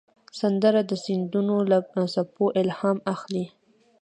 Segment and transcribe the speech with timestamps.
[0.39, 1.77] سندره د سیندونو له
[2.13, 3.45] څپو الهام اخلي